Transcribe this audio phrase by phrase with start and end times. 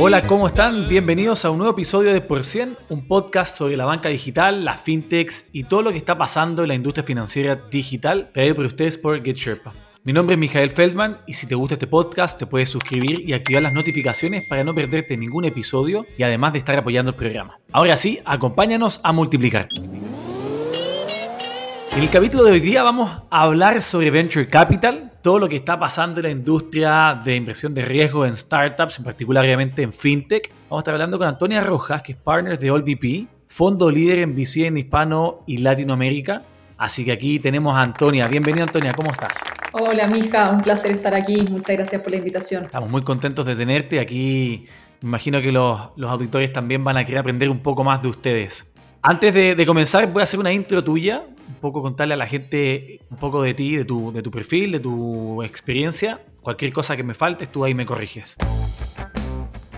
[0.00, 0.88] Hola, ¿cómo están?
[0.88, 4.82] Bienvenidos a un nuevo episodio de Por 100, un podcast sobre la banca digital, las
[4.82, 8.98] fintechs y todo lo que está pasando en la industria financiera digital, traído por ustedes
[8.98, 9.72] por GetSherpa.
[10.02, 13.34] Mi nombre es Mijael Feldman y si te gusta este podcast te puedes suscribir y
[13.34, 17.60] activar las notificaciones para no perderte ningún episodio y además de estar apoyando el programa.
[17.70, 19.68] Ahora sí, acompáñanos a multiplicar.
[21.96, 25.54] En el capítulo de hoy día vamos a hablar sobre Venture Capital, todo lo que
[25.54, 29.92] está pasando en la industria de inversión de riesgo en startups, en particular obviamente en
[29.92, 30.50] FinTech.
[30.68, 34.34] Vamos a estar hablando con Antonia Rojas, que es partner de AllVP, fondo líder en
[34.34, 36.42] VC en Hispano y Latinoamérica.
[36.76, 38.26] Así que aquí tenemos a Antonia.
[38.26, 39.38] Bienvenida Antonia, ¿cómo estás?
[39.70, 41.46] Hola, Mija, un placer estar aquí.
[41.48, 42.64] Muchas gracias por la invitación.
[42.64, 44.66] Estamos muy contentos de tenerte aquí.
[45.00, 48.08] Me imagino que los, los auditores también van a querer aprender un poco más de
[48.08, 48.68] ustedes.
[49.00, 51.22] Antes de, de comenzar, voy a hacer una intro tuya
[51.64, 54.80] poco contarle a la gente un poco de ti, de tu, de tu perfil, de
[54.80, 56.20] tu experiencia.
[56.42, 58.36] Cualquier cosa que me falte, tú ahí me corriges.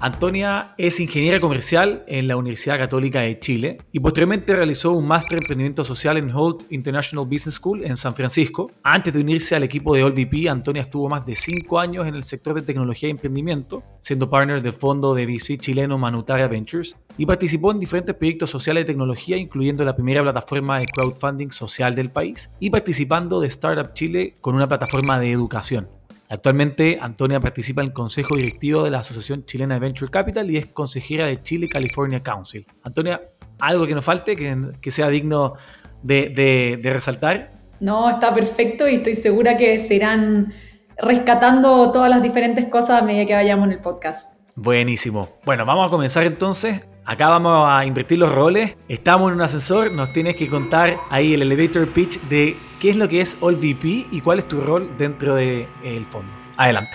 [0.06, 5.32] Antonia es ingeniera comercial en la Universidad Católica de Chile y posteriormente realizó un máster
[5.32, 8.70] en emprendimiento social en Holt International Business School en San Francisco.
[8.84, 12.22] Antes de unirse al equipo de AllVP, Antonia estuvo más de 5 años en el
[12.22, 17.26] sector de tecnología y emprendimiento, siendo partner del fondo de VC chileno Manutaria Ventures y
[17.26, 22.10] participó en diferentes proyectos sociales de tecnología, incluyendo la primera plataforma de crowdfunding social del
[22.10, 25.88] país y participando de Startup Chile con una plataforma de educación.
[26.28, 30.56] Actualmente, Antonia participa en el consejo directivo de la Asociación Chilena de Venture Capital y
[30.56, 32.66] es consejera de Chile California Council.
[32.82, 33.20] Antonia,
[33.60, 35.54] ¿algo que nos falte, que, sea digno
[36.02, 37.50] de, de resaltar?
[37.80, 40.52] No, está perfecto y estoy segura que se irán
[40.98, 44.40] rescatando todas las diferentes cosas a medida que vayamos en el podcast.
[44.54, 45.28] Buenísimo.
[45.44, 46.80] Bueno, vamos a comenzar entonces.
[47.04, 48.76] Acá vamos a invertir los roles.
[48.88, 49.92] Estamos en un ascensor.
[49.92, 54.06] Nos tienes que contar ahí el elevator pitch de qué es lo que es AllVP
[54.12, 56.32] y cuál es tu rol dentro del fondo.
[56.56, 56.92] Adelante.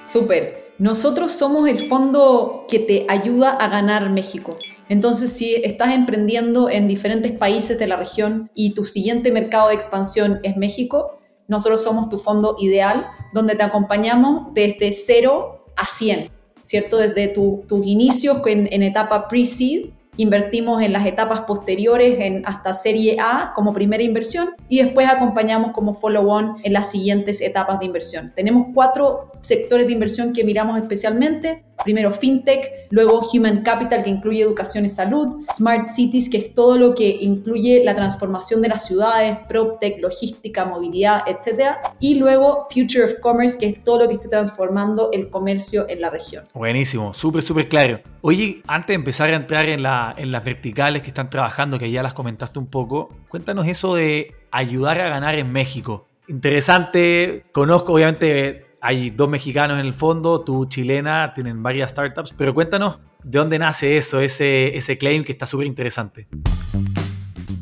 [0.00, 0.72] Súper.
[0.78, 4.56] Nosotros somos el fondo que te ayuda a ganar México.
[4.88, 9.74] Entonces, si estás emprendiendo en diferentes países de la región y tu siguiente mercado de
[9.74, 13.04] expansión es México, nosotros somos tu fondo ideal,
[13.34, 16.30] donde te acompañamos desde 0 a 100
[16.62, 16.96] ¿cierto?
[16.96, 23.16] Desde tus inicios en, en etapa pre-seed, invertimos en las etapas posteriores en hasta serie
[23.18, 28.30] A como primera inversión y después acompañamos como follow-on en las siguientes etapas de inversión.
[28.34, 31.64] Tenemos cuatro sectores de inversión que miramos especialmente.
[31.84, 36.76] Primero FinTech, luego Human Capital que incluye educación y salud, Smart Cities que es todo
[36.76, 41.76] lo que incluye la transformación de las ciudades, PropTech, logística, movilidad, etc.
[42.00, 46.00] Y luego Future of Commerce que es todo lo que esté transformando el comercio en
[46.00, 46.44] la región.
[46.54, 48.00] Buenísimo, súper, súper claro.
[48.20, 52.02] Oye, antes de empezar a entrar en, en las verticales que están trabajando, que ya
[52.02, 56.06] las comentaste un poco, cuéntanos eso de ayudar a ganar en México.
[56.28, 62.54] Interesante, conozco obviamente hay dos mexicanos en el fondo, tú chilena, tienen varias startups, pero
[62.54, 66.28] cuéntanos de dónde nace eso, ese, ese claim que está súper interesante.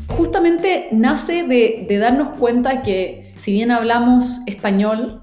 [0.08, 5.22] Justamente nace de, de darnos cuenta que si bien hablamos español,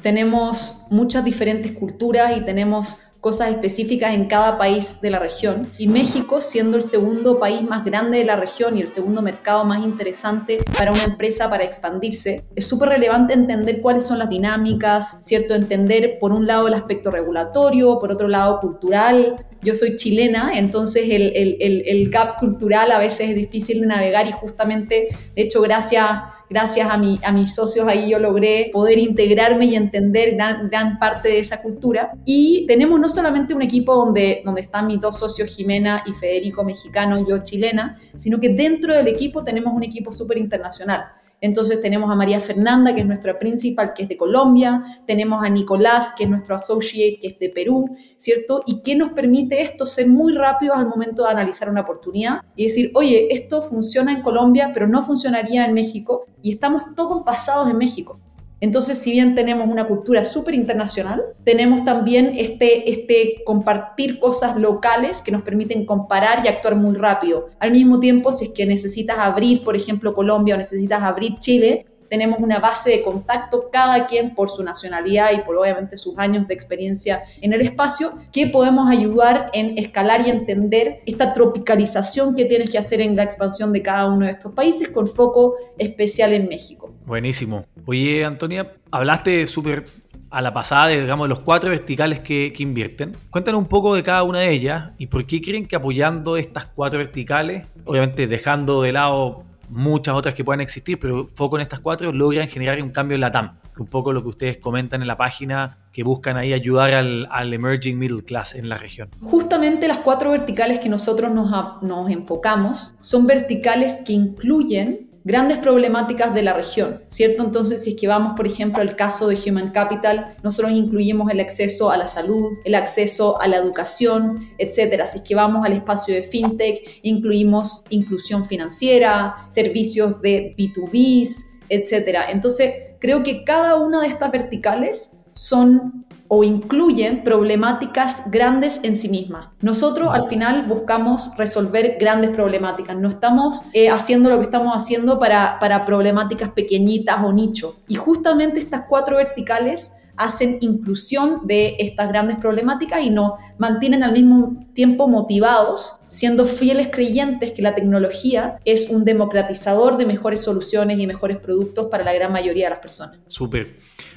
[0.00, 5.66] tenemos muchas diferentes culturas y tenemos cosas específicas en cada país de la región.
[5.78, 9.64] Y México, siendo el segundo país más grande de la región y el segundo mercado
[9.64, 15.16] más interesante para una empresa para expandirse, es súper relevante entender cuáles son las dinámicas,
[15.20, 15.54] ¿cierto?
[15.54, 19.46] Entender por un lado el aspecto regulatorio, por otro lado cultural.
[19.62, 23.86] Yo soy chilena, entonces el, el, el, el gap cultural a veces es difícil de
[23.86, 26.06] navegar y justamente, de hecho, gracias
[26.48, 30.98] gracias a, mi, a mis socios ahí yo logré poder integrarme y entender gran, gran,
[30.98, 32.12] parte de esa cultura.
[32.24, 36.64] Y tenemos no solamente un equipo donde, donde están mis dos socios, Jimena y Federico,
[36.64, 41.04] mexicano, yo chilena, sino que dentro del equipo tenemos un equipo súper internacional.
[41.44, 45.50] Entonces tenemos a María Fernanda, que es nuestra principal, que es de Colombia, tenemos a
[45.50, 47.84] Nicolás, que es nuestro associate, que es de Perú,
[48.16, 48.62] ¿cierto?
[48.64, 52.64] Y qué nos permite esto ser muy rápido al momento de analizar una oportunidad y
[52.64, 57.68] decir, oye, esto funciona en Colombia, pero no funcionaría en México, y estamos todos basados
[57.68, 58.18] en México.
[58.60, 65.20] Entonces, si bien tenemos una cultura súper internacional, tenemos también este, este compartir cosas locales
[65.20, 67.48] que nos permiten comparar y actuar muy rápido.
[67.58, 71.86] Al mismo tiempo, si es que necesitas abrir, por ejemplo, Colombia o necesitas abrir Chile,
[72.08, 76.46] tenemos una base de contacto, cada quien por su nacionalidad y por obviamente sus años
[76.46, 82.44] de experiencia en el espacio, que podemos ayudar en escalar y entender esta tropicalización que
[82.44, 86.32] tienes que hacer en la expansión de cada uno de estos países con foco especial
[86.32, 86.92] en México.
[87.06, 87.64] Buenísimo.
[87.86, 89.84] Oye, Antonia, hablaste súper
[90.30, 93.16] a la pasada de digamos, los cuatro verticales que, que, invierten.
[93.30, 96.66] Cuéntanos un poco de cada una de ellas y por qué creen que apoyando estas
[96.66, 101.80] cuatro verticales, obviamente dejando de lado muchas otras que puedan existir, pero foco en estas
[101.80, 103.58] cuatro, logran generar un cambio en la TAM.
[103.76, 107.98] Un poco lo que ustedes comentan en la página, que buscan ahí ayudar al, emerging
[107.98, 109.10] middle class en la región.
[109.20, 111.50] Justamente las cuatro verticales que nosotros nos,
[111.82, 117.42] nos enfocamos son verticales que incluyen grandes problemáticas de la región, ¿cierto?
[117.42, 121.40] Entonces, si es que vamos, por ejemplo, al caso de Human Capital, nosotros incluimos el
[121.40, 125.06] acceso a la salud, el acceso a la educación, etcétera.
[125.06, 132.30] Si es que vamos al espacio de fintech, incluimos inclusión financiera, servicios de B2Bs, etcétera.
[132.30, 139.08] Entonces, creo que cada una de estas verticales son o incluyen problemáticas grandes en sí
[139.08, 139.48] mismas.
[139.60, 145.18] Nosotros al final buscamos resolver grandes problemáticas, no estamos eh, haciendo lo que estamos haciendo
[145.18, 147.76] para, para problemáticas pequeñitas o nicho.
[147.88, 154.12] Y justamente estas cuatro verticales hacen inclusión de estas grandes problemáticas y nos mantienen al
[154.12, 160.98] mismo tiempo motivados, siendo fieles creyentes que la tecnología es un democratizador de mejores soluciones
[160.98, 163.18] y mejores productos para la gran mayoría de las personas.
[163.26, 163.76] Súper.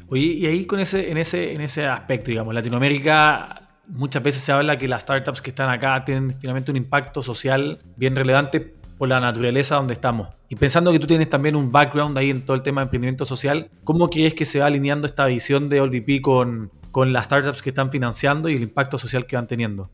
[0.10, 4.52] Oye, y ahí con ese, en, ese, en ese aspecto, digamos, Latinoamérica muchas veces se
[4.52, 9.10] habla que las startups que están acá tienen finalmente un impacto social bien relevante por
[9.10, 10.30] la naturaleza donde estamos.
[10.50, 13.26] Y pensando que tú tienes también un background ahí en todo el tema de emprendimiento
[13.26, 17.62] social, ¿cómo crees que se va alineando esta visión de OLVP con, con las startups
[17.62, 19.90] que están financiando y el impacto social que van teniendo?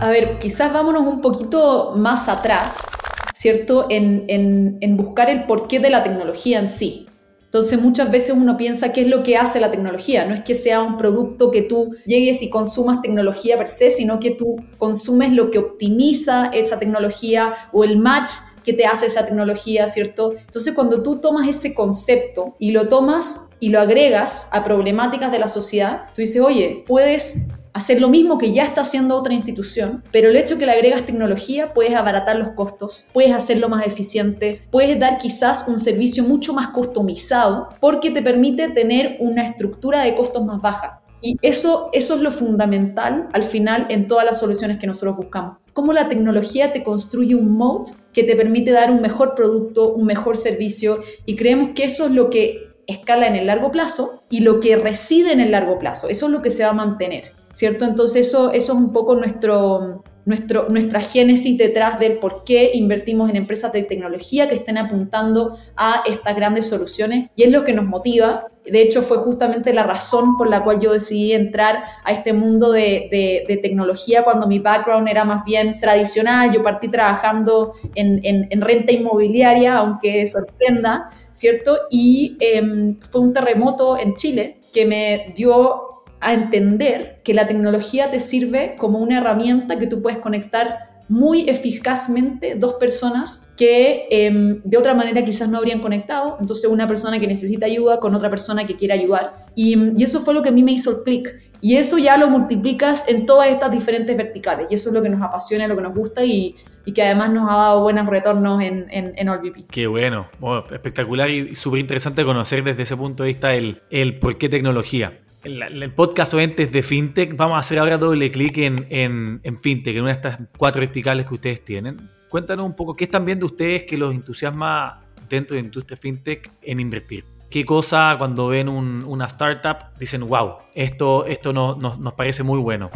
[0.00, 2.86] A ver, quizás vámonos un poquito más atrás,
[3.32, 3.86] ¿cierto?
[3.90, 7.06] En, en, en buscar el porqué de la tecnología en sí.
[7.54, 10.24] Entonces muchas veces uno piensa qué es lo que hace la tecnología.
[10.24, 14.18] No es que sea un producto que tú llegues y consumas tecnología per se, sino
[14.18, 18.30] que tú consumes lo que optimiza esa tecnología o el match
[18.64, 20.34] que te hace esa tecnología, ¿cierto?
[20.36, 25.38] Entonces cuando tú tomas ese concepto y lo tomas y lo agregas a problemáticas de
[25.38, 30.02] la sociedad, tú dices, oye, puedes hacer lo mismo que ya está haciendo otra institución,
[30.12, 34.62] pero el hecho que le agregas tecnología, puedes abaratar los costos, puedes hacerlo más eficiente,
[34.70, 40.14] puedes dar quizás un servicio mucho más customizado porque te permite tener una estructura de
[40.14, 41.02] costos más baja.
[41.20, 45.56] Y eso, es lo fundamental al final en todas las soluciones que nosotros buscamos.
[45.72, 50.04] Cómo la tecnología te construye un moat que te permite dar un mejor producto, un
[50.04, 54.40] mejor servicio y creemos que eso es lo que escala en el largo plazo y
[54.40, 56.08] lo que reside en el largo plazo.
[56.08, 57.32] Eso es lo que se va a mantener.
[57.54, 57.84] ¿Cierto?
[57.84, 63.30] Entonces eso, eso es un poco nuestro, nuestro, nuestra génesis detrás del por qué invertimos
[63.30, 67.72] en empresas de tecnología que estén apuntando a estas grandes soluciones y es lo que
[67.72, 68.48] nos motiva.
[68.64, 72.72] De hecho, fue justamente la razón por la cual yo decidí entrar a este mundo
[72.72, 73.08] de,
[73.46, 76.50] de, tecnología cuando mi background era más bien tradicional.
[76.50, 81.78] Yo partí trabajando en, en, en renta inmobiliaria, aunque sorprenda, ¿cierto?
[81.90, 85.93] Y eh, fue un terremoto en Chile que me dio
[86.24, 91.48] a entender que la tecnología te sirve como una herramienta que tú puedes conectar muy
[91.50, 96.38] eficazmente dos personas que em, de otra manera quizás no habrían conectado.
[96.40, 99.46] Entonces una persona que necesita ayuda con otra persona que quiere ayudar.
[99.54, 101.40] Y, y, eso fue lo que a mí me hizo el clic.
[101.60, 104.66] Y eso ya lo multiplicas en todas estas diferentes verticales.
[104.70, 106.56] Y eso es lo que nos apasiona, lo que nos gusta y,
[106.86, 109.66] y que además nos ha dado buenos retornos en, en, en OLVP.
[109.70, 110.28] Qué bueno.
[110.40, 114.48] bueno espectacular y súper interesante conocer desde ese punto de vista el, el por qué
[114.48, 117.36] tecnología el, podcast obviamente es de FinTech.
[117.36, 120.80] Vamos a hacer ahora doble clic en, en, en, FinTech, en una de estas cuatro
[120.80, 122.10] verticales que ustedes tienen.
[122.28, 126.50] Cuéntanos un poco qué están viendo ustedes que los entusiasma dentro de la industria FinTech
[126.62, 127.24] en invertir.
[127.50, 132.42] ¿Qué cosa cuando ven un, una startup dicen, wow, esto, esto no, nos, nos parece
[132.42, 132.90] muy bueno?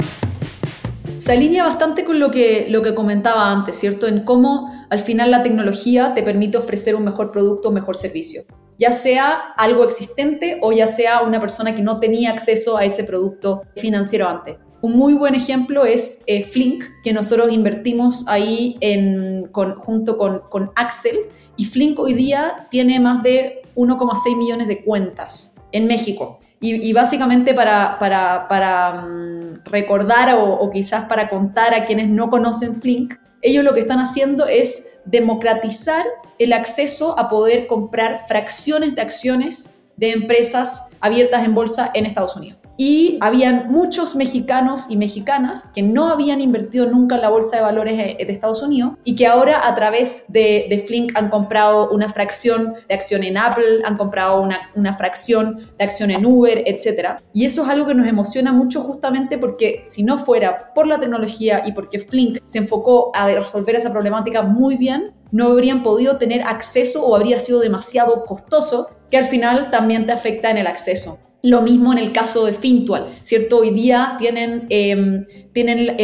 [1.19, 4.07] se alinea bastante con lo que, lo que comentaba antes, ¿cierto?
[4.07, 8.43] En cómo al final la tecnología te permite ofrecer un mejor producto, un mejor servicio
[8.79, 13.05] ya sea algo existente o ya sea una persona que no tenía acceso a ese
[13.05, 14.57] producto financiero antes.
[14.81, 20.71] Un muy buen ejemplo es eh, Flink, que nosotros invertimos ahí en, junto con, con
[20.77, 21.17] Axel,
[21.57, 26.39] y Flink hoy día tiene más de 1,6 millones de cuentas en México.
[26.61, 32.31] Y, básicamente para, para, para um, recordar o, o, quizás para contar a quienes no
[32.31, 36.05] conocen Flink, ellos lo que están haciendo es democratizar
[36.39, 42.35] el acceso a poder comprar fracciones de acciones de empresas abiertas en bolsa en Estados
[42.35, 42.59] Unidos.
[42.79, 47.63] Y habían muchos mexicanos y mexicanas que no habían invertido nunca en la bolsa de
[47.63, 52.75] valores de Estados Unidos y que ahora a través de, Flink han comprado una fracción
[52.89, 57.19] de acción en Apple, han comprado una, una fracción de acción en Uber, etc.
[57.33, 61.01] Y eso es algo que nos emociona mucho justamente porque si no fuera por la
[61.01, 66.17] tecnología y porque Flink se enfocó a resolver esa problemática muy bien, no habrían podido
[66.17, 70.69] tener acceso o habría sido demasiado costoso, que al final también te afecta en el
[70.69, 71.19] acceso.
[71.43, 73.59] Lo mismo en el caso de Fintual, ¿cierto?
[73.59, 75.97] Hoy día tienen, em, tienen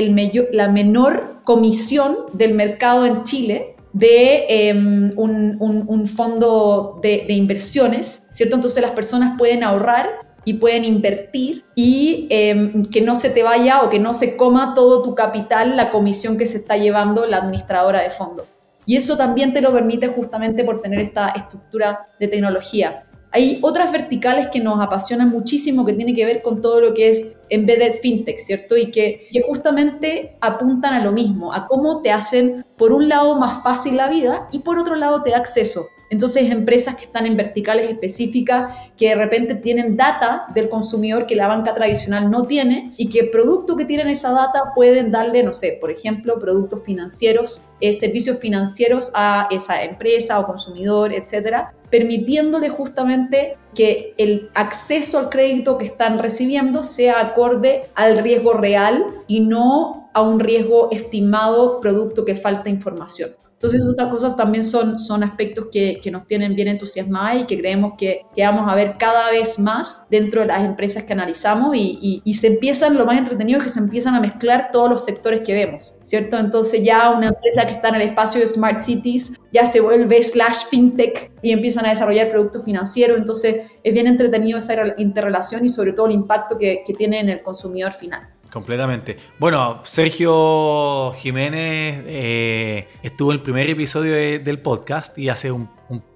[0.53, 8.57] la menor comisión del mercado en Chile de em, un, fondo de, inversiones, ¿cierto?
[8.57, 13.83] Entonces las personas pueden ahorrar y pueden invertir y em, que no se te vaya
[13.83, 17.39] o que no se coma todo tu capital la comisión que se está llevando la
[17.39, 18.47] administradora de fondo.
[18.87, 23.05] Y eso también te lo permite justamente por tener esta estructura de tecnología.
[23.37, 27.09] Hay otras verticales que nos apasionan muchísimo que tiene que ver con todo lo que
[27.09, 28.77] es embedded fintech, ¿cierto?
[28.77, 33.35] Y que, que justamente apuntan a lo mismo, a cómo te hacen, por un lado,
[33.35, 35.81] más fácil la vida y por otro lado, te da acceso.
[36.11, 41.35] Entonces, empresas que están en verticales específicas, que de repente tienen data del consumidor que
[41.35, 45.55] la banca tradicional no tiene y que producto que tienen esa data pueden darle, no
[45.55, 52.69] sé, por ejemplo, productos financieros, eh, servicios financieros a esa empresa o consumidor, etcétera, permitiéndole
[52.69, 59.41] justamente que el acceso al crédito que están recibiendo sea acorde al riesgo real y
[59.41, 63.31] no a un riesgo estimado producto que falta información.
[63.65, 67.57] Entonces, estas cosas también son, son aspectos que, que nos tienen bien entusiasmados y que
[67.57, 71.75] creemos que, que, vamos a ver cada vez más dentro de las empresas que analizamos
[71.75, 75.03] y, y, se empiezan, lo más entretenido es que se empiezan a mezclar todos los
[75.03, 76.37] sectores que vemos, ¿cierto?
[76.39, 80.23] Entonces ya una empresa que está en el espacio de Smart Cities ya se vuelve
[80.23, 85.71] slash fintech y empiezan a desarrollar productos financieros, entonces es bien entretenido esa interrelación y
[85.71, 88.34] sobre todo el impacto que, que tiene en el consumidor final.
[88.55, 89.17] Completamente.
[89.41, 95.69] Bueno, Sergio Jiménez eh, estuvo en el primer episodio del podcast y hace un,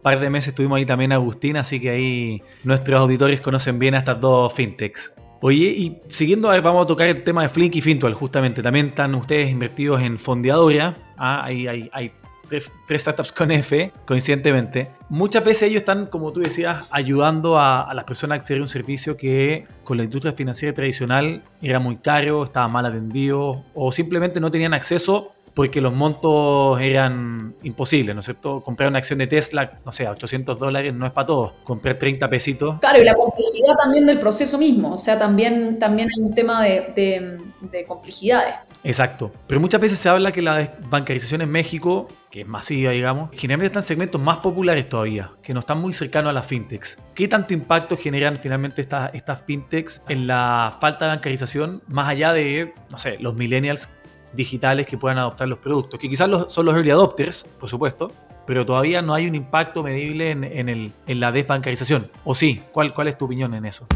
[0.02, 3.98] par de meses estuvimos ahí también Agustín, así que ahí nuestros auditores conocen bien a
[3.98, 5.12] estas dos fintechs.
[5.40, 8.62] Oye, y siguiendo, vamos a tocar el tema de Flink y Fintual, justamente.
[8.62, 11.14] También están ustedes invertidos en Fondeadora.
[11.16, 12.12] Ah, hay, hay
[12.48, 18.04] tres, startups con F, coincidentemente, muchas veces ellos están, como tú decías, ayudando a, las
[18.04, 22.44] personas a acceder a un servicio que con la industria financiera tradicional era muy caro,
[22.44, 28.26] estaba mal atendido o simplemente no tenían acceso porque los montos eran imposibles, ¿no es
[28.26, 28.60] cierto?
[28.60, 31.52] Comprar una acción de Tesla, no sé, a 800 dólares no es para todos.
[31.64, 32.78] Comprar 30 pesitos.
[32.78, 34.92] Claro, y la complejidad también del proceso mismo.
[34.92, 38.54] O sea, también, también hay un tema de, de complejidades.
[38.84, 39.32] Exacto.
[39.46, 43.66] Pero muchas veces se habla que la bancarización en México, que es masiva, digamos, generalmente
[43.66, 46.98] están en segmentos más populares todavía, que no están muy cercanos a las fintechs.
[47.14, 52.72] ¿Qué tanto impacto generan finalmente estas, fintechs en la falta de bancarización, más allá de,
[52.90, 53.90] no sé, los millennials
[54.32, 58.12] digitales que puedan adoptar los productos, que quizás son los early adopters, por supuesto,
[58.46, 62.10] pero todavía no hay un impacto medible en, el, en la desbancarización.
[62.24, 62.62] ¿O sí?
[62.72, 63.86] ¿Cuál, ¿Cuál es tu opinión en eso?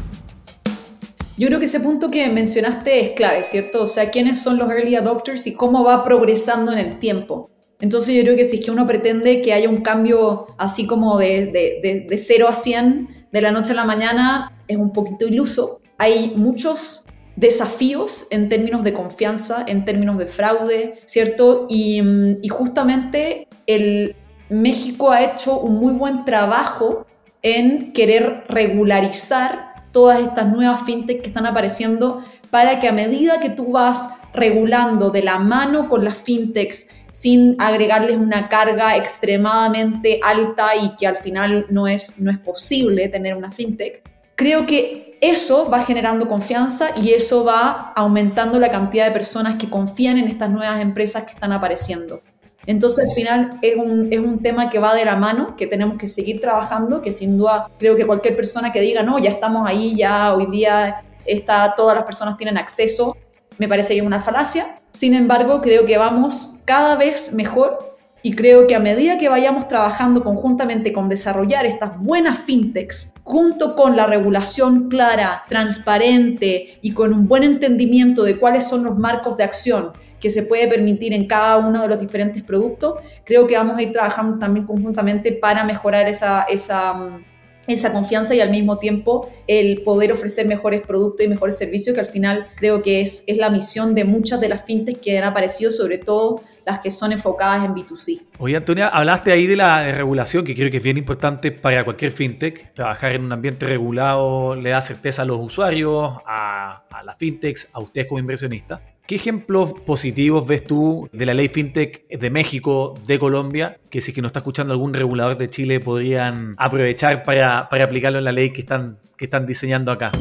[1.42, 3.82] Yo creo que ese punto que mencionaste es clave, ¿cierto?
[3.82, 7.50] O sea, quiénes son los early adopters y cómo va progresando en el tiempo.
[7.80, 11.18] Entonces yo creo que si es que uno pretende que haya un cambio así como
[11.18, 15.26] de, de, de, 0 a 100 de la noche a la mañana, es un poquito
[15.26, 15.80] iluso.
[15.98, 21.66] Hay muchos desafíos en términos de confianza, en términos de fraude, ¿cierto?
[21.68, 22.00] Y,
[22.40, 24.14] y justamente el
[24.48, 27.04] México ha hecho un muy buen trabajo
[27.42, 33.50] en querer regularizar todas estas nuevas fintech que están apareciendo para que a medida que
[33.50, 40.74] tú vas regulando de la mano con las fintechs sin agregarles una carga extremadamente alta
[40.74, 44.02] y que al final no es, no es posible tener una fintech,
[44.34, 49.68] creo que eso va generando confianza y eso va aumentando la cantidad de personas que
[49.68, 52.22] confían en estas nuevas empresas que están apareciendo.
[52.66, 55.98] Entonces, al final es un, es un tema que va de la mano, que tenemos
[55.98, 59.68] que seguir trabajando, que sin duda creo que cualquier persona que diga, no, ya estamos
[59.68, 63.16] ahí, ya hoy día está, todas las personas tienen acceso,
[63.58, 64.78] me parece que es una falacia.
[64.92, 69.66] Sin embargo, creo que vamos cada vez mejor y creo que a medida que vayamos
[69.66, 77.12] trabajando conjuntamente con desarrollar estas buenas fintechs, junto con la regulación clara, transparente y con
[77.12, 79.92] un buen entendimiento de cuáles son los marcos de acción
[80.22, 83.82] que se puede permitir en cada uno de los diferentes productos, creo que vamos a
[83.82, 87.18] ir trabajando también conjuntamente para mejorar esa, esa,
[87.66, 92.00] esa confianza y al mismo tiempo el poder ofrecer mejores productos y mejores servicios, que
[92.00, 95.24] al final creo que es, es la misión de muchas de las fintechs que han
[95.24, 98.22] aparecido, sobre todo las que son enfocadas en B2C.
[98.38, 102.12] Oye, Antonia, hablaste ahí de la regulación, que creo que es bien importante para cualquier
[102.12, 102.72] fintech.
[102.74, 107.68] Trabajar en un ambiente regulado le da certeza a los usuarios, a, a las fintechs,
[107.72, 108.80] a ustedes como inversionistas.
[109.06, 114.12] ¿Qué ejemplos positivos ves tú de la ley fintech de México, de Colombia, que si
[114.12, 118.32] que no está escuchando algún regulador de Chile podrían aprovechar para, para aplicarlo en la
[118.32, 120.12] ley que están, que están diseñando acá?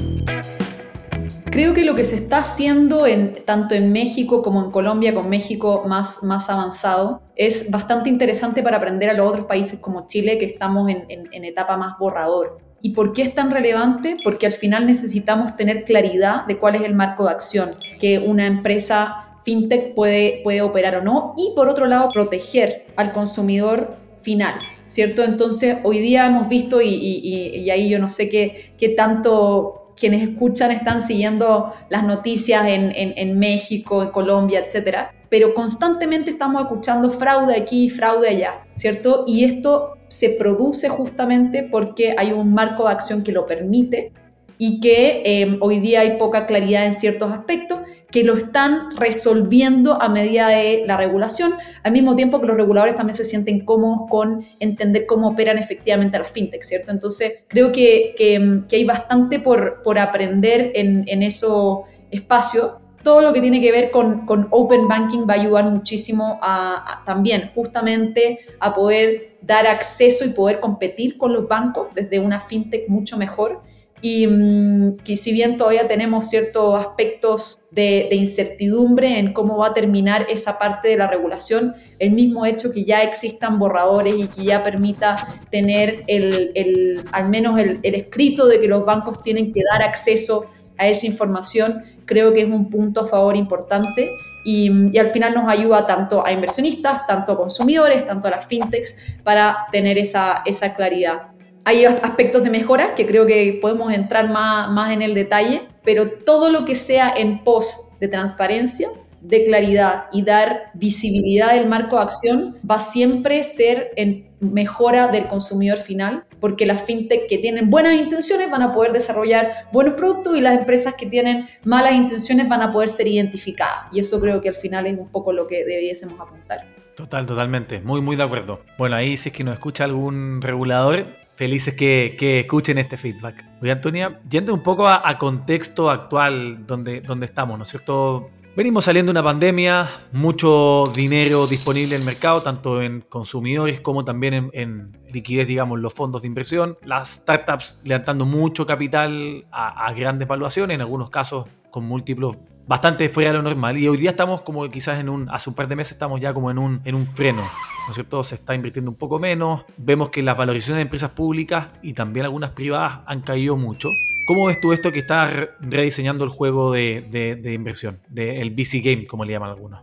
[1.52, 5.30] Creo que lo que se está haciendo en, tanto en México como en Colombia, con
[5.30, 10.38] México más, más avanzado, es bastante interesante para aprender a los otros países como Chile,
[10.38, 12.58] que estamos en, en etapa más borrador.
[12.82, 14.16] ¿Y por qué es tan relevante?
[14.24, 18.48] Porque al final necesitamos tener claridad de cuál es el marco de acción que una
[18.48, 21.34] empresa fintech puede, puede operar o no.
[21.38, 25.24] Y por otro lado, proteger al consumidor final, ¿cierto?
[25.24, 29.81] Entonces, hoy día hemos visto, y, y, y ahí yo no sé qué, qué tanto
[30.02, 36.32] quienes escuchan están siguiendo las noticias en, en, en, México, en Colombia, etcétera, pero constantemente
[36.32, 39.24] estamos escuchando fraude aquí, fraude allá, ¿cierto?
[39.28, 44.12] Y esto se produce justamente porque hay un marco de acción que lo permite
[44.58, 47.82] y que eh, hoy día hay poca claridad en ciertos aspectos
[48.12, 51.54] que lo están resolviendo a medida de la regulación,
[51.84, 56.20] al mismo tiempo que los reguladores también se sienten cómodos con entender cómo operan efectivamente
[56.20, 56.92] las fintechs, ¿cierto?
[56.92, 61.80] Entonces, creo que, que, que hay bastante por, por aprender en, en esos
[62.12, 62.74] espacios.
[63.02, 67.00] Todo lo que tiene que ver con, con Open Banking va a ayudar muchísimo a,
[67.02, 72.40] a, también justamente a poder dar acceso y poder competir con los bancos desde una
[72.40, 73.62] fintech mucho mejor
[74.02, 79.68] y mm, que si bien todavía tenemos ciertos aspectos de, de, incertidumbre en cómo va
[79.68, 84.28] a terminar esa parte de la regulación, el mismo hecho que ya existan borradores y
[84.28, 89.22] que ya permita tener el, el, al menos el, el escrito de que los bancos
[89.22, 90.46] tienen que dar acceso
[90.78, 94.12] a esa información, creo que es un punto a favor importante.
[94.44, 98.48] Y, y, al final nos ayuda tanto a inversionistas, tanto a consumidores, tanto a las
[98.48, 101.31] fintechs para tener esa, esa claridad.
[101.64, 106.10] Hay aspectos de mejora que creo que podemos entrar más, más en el detalle, pero
[106.12, 108.90] todo lo que sea en pos de transparencia,
[109.22, 115.08] de claridad y dar visibilidad del marco de acción va a siempre ser en mejora
[115.10, 119.94] del consumidor final, porque las fintech que tienen buenas intenciones van a poder desarrollar buenos
[119.94, 123.86] productos y las empresas que tienen malas intenciones van a poder ser identificadas.
[123.92, 126.66] Y eso creo que al final es un poco lo que debiésemos apuntar.
[126.96, 127.80] Total, totalmente.
[127.82, 128.62] Muy, muy de acuerdo.
[128.80, 133.34] Bueno, ahí si es que nos escucha algún regulador, felices que, que, escuchen este feedback.
[133.64, 138.30] Oye, Antonia, yendo un poco a, a, contexto actual donde, donde estamos, ¿no es cierto?
[138.56, 144.06] Venimos saliendo de una pandemia, mucho dinero disponible en el mercado, tanto en consumidores como
[144.06, 146.78] también en, en liquidez, digamos, los fondos de inversión.
[146.84, 153.10] Las startups levantando mucho capital a, a grandes valuaciones, en algunos casos con múltiplos bastante
[153.10, 153.78] fuera de lo normal.
[153.78, 156.34] Y hoy día estamos como quizás en un, hace un par de meses estamos ya
[156.34, 158.24] como en un, en un freno, ¿no es cierto?
[158.24, 159.64] Se está invirtiendo un poco menos.
[159.78, 163.90] Vemos que las valorizaciones de empresas públicas y también algunas privadas han caído mucho.
[164.28, 168.82] ¿Cómo ves tú esto que está rediseñando el juego de, de, inversión, del de VC
[168.84, 169.82] Game, como le llaman algunos?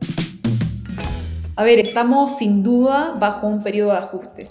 [1.56, 4.46] A ver, estamos sin duda bajo un periodo de ajuste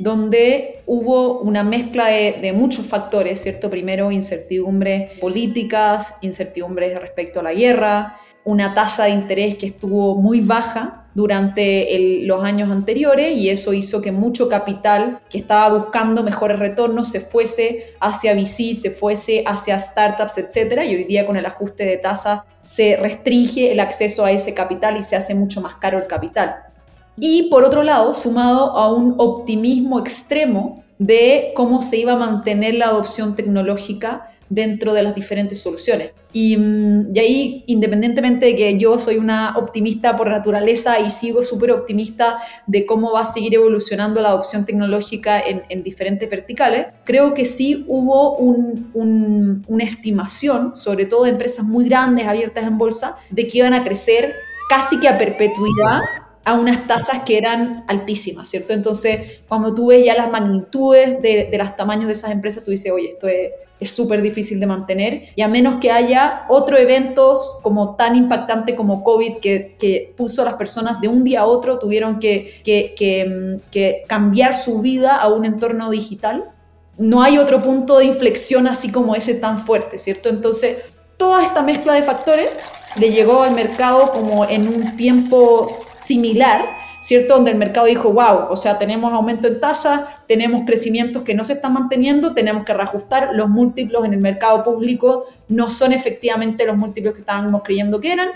[0.00, 3.68] donde hubo una mezcla de, muchos factores, ¿cierto?
[3.68, 10.40] Primero, incertidumbres políticas, incertidumbres respecto a la guerra, una tasa de interés que estuvo muy
[10.40, 16.58] baja durante los años anteriores y eso hizo que mucho capital que estaba buscando mejores
[16.58, 20.80] retornos se fuese hacia VC, se fuese hacia startups, etc.
[20.86, 24.96] Y hoy día con el ajuste de tasas se restringe el acceso a ese capital
[24.96, 26.69] y se hace mucho más caro el capital.
[27.20, 32.74] Y por otro lado, sumado a un optimismo extremo de cómo se iba a mantener
[32.74, 36.12] la adopción tecnológica dentro de las diferentes soluciones.
[36.32, 41.70] Y, y, ahí, independientemente de que yo soy una optimista por naturaleza y sigo súper
[41.70, 47.32] optimista de cómo va a seguir evolucionando la adopción tecnológica en, en diferentes verticales, creo
[47.32, 52.76] que sí hubo un, un, una estimación, sobre todo de empresas muy grandes abiertas en
[52.76, 54.34] bolsa, de que iban a crecer
[54.68, 56.00] casi que a perpetuidad
[56.44, 58.72] a unas tasas que eran altísimas, ¿cierto?
[58.72, 62.70] Entonces, cuando tú ves ya las magnitudes de, de los tamaños de esas empresas, tú
[62.70, 67.36] dices, oye, esto es súper difícil de mantener, y a menos que haya otro evento
[67.62, 71.78] como tan impactante como COVID, que, puso a las personas de un día a otro,
[71.78, 72.94] tuvieron que, que,
[73.70, 76.50] que cambiar su vida a un entorno digital,
[76.98, 80.28] no hay otro punto de inflexión así como ese tan fuerte, ¿cierto?
[80.28, 80.76] Entonces,
[81.16, 82.50] toda esta mezcla de factores
[82.96, 86.64] le llegó al mercado como en un tiempo similar,
[87.00, 87.34] ¿cierto?
[87.34, 91.44] Donde el mercado dijo, wow, o sea, tenemos aumento en tasa, tenemos crecimientos que no
[91.44, 96.66] se están manteniendo, tenemos que reajustar, los múltiplos en el mercado público no son efectivamente
[96.66, 98.28] los múltiplos que estábamos creyendo que eran,